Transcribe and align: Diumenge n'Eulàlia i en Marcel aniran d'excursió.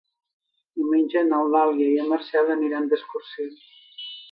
Diumenge 0.79 1.23
n'Eulàlia 1.27 1.91
i 1.97 2.01
en 2.05 2.11
Marcel 2.15 2.51
aniran 2.57 2.91
d'excursió. 2.95 3.49